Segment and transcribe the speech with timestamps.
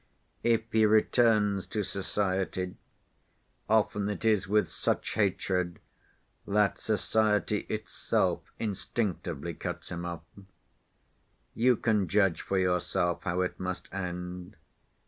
[0.41, 2.75] If he returns to society,
[3.69, 5.77] often it is with such hatred
[6.47, 10.23] that society itself instinctively cuts him off.
[11.53, 14.55] You can judge for yourself how it must end.